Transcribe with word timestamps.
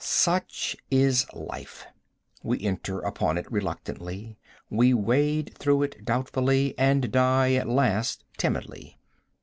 Such 0.03 0.75
is 0.89 1.27
life. 1.31 1.85
We 2.41 2.59
enter 2.61 3.01
upon 3.01 3.37
it 3.37 3.45
reluctantly; 3.51 4.39
we 4.67 4.95
wade 4.95 5.53
through 5.59 5.83
it 5.83 6.03
doubtfully, 6.03 6.73
and 6.75 7.11
die 7.11 7.53
at 7.53 7.69
last 7.69 8.23
timidly. 8.35 8.97